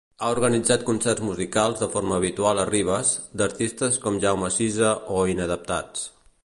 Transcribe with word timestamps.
Ha 0.25 0.29
organitzat 0.35 0.85
concerts 0.87 1.23
musicals 1.25 1.83
de 1.83 1.89
forma 1.97 2.17
habitual 2.21 2.63
a 2.63 2.65
Ribes, 2.71 3.13
d'artistes 3.41 4.01
com 4.07 4.19
Jaume 4.25 4.53
Sisa 4.59 4.95
o 5.19 5.25
Inadaptats. 5.37 6.09